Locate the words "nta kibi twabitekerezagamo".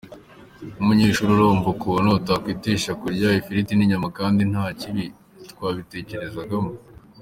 4.51-6.71